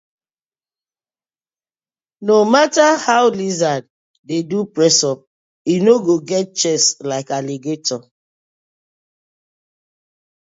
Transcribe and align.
No 2.29 2.43
matter 2.53 2.89
how 3.05 3.23
lizard 3.39 3.85
dey 4.27 4.41
do 4.51 4.59
press 4.75 4.97
up 5.11 5.19
e 5.71 5.73
no 5.85 5.93
go 6.07 6.15
get 6.31 6.45
chest 6.61 6.87
like 7.11 7.29
alligator: 7.39 8.01